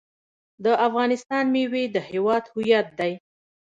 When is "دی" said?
2.99-3.13